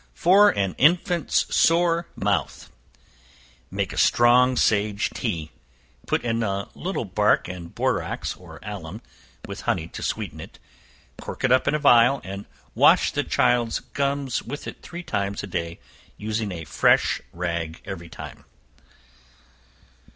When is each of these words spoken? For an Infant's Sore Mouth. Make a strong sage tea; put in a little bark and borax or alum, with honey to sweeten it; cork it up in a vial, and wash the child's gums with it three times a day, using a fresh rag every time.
For 0.15 0.49
an 0.49 0.73
Infant's 0.79 1.45
Sore 1.55 2.07
Mouth. 2.15 2.71
Make 3.69 3.93
a 3.93 3.99
strong 3.99 4.55
sage 4.57 5.11
tea; 5.11 5.51
put 6.07 6.23
in 6.23 6.41
a 6.41 6.69
little 6.73 7.05
bark 7.05 7.47
and 7.47 7.75
borax 7.75 8.35
or 8.35 8.59
alum, 8.63 9.03
with 9.45 9.61
honey 9.61 9.87
to 9.89 10.01
sweeten 10.01 10.41
it; 10.41 10.57
cork 11.21 11.43
it 11.43 11.51
up 11.51 11.67
in 11.67 11.75
a 11.75 11.77
vial, 11.79 12.19
and 12.23 12.47
wash 12.73 13.11
the 13.11 13.23
child's 13.23 13.79
gums 13.79 14.41
with 14.41 14.65
it 14.65 14.81
three 14.81 15.03
times 15.03 15.43
a 15.43 15.47
day, 15.47 15.79
using 16.17 16.51
a 16.51 16.63
fresh 16.65 17.21
rag 17.31 17.79
every 17.85 18.09
time. 18.09 18.45